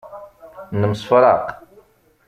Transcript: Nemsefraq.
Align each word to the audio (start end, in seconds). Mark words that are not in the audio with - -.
Nemsefraq. 0.79 1.45